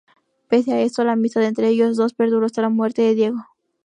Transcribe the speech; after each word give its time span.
Pese 0.49 0.73
a 0.73 0.79
esto, 0.81 1.03
la 1.03 1.11
amistad 1.11 1.43
entre 1.43 1.67
ellos 1.67 1.95
dos 1.95 2.15
perduró 2.15 2.47
hasta 2.47 2.63
la 2.63 2.69
muerte 2.69 3.03
de 3.03 3.13
Diego. 3.13 3.45